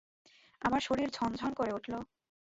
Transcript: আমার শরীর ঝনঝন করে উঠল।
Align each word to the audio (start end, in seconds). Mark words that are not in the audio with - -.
আমার 0.61 0.81
শরীর 0.81 1.09
ঝনঝন 1.11 1.51
করে 1.53 1.71
উঠল। 1.73 1.93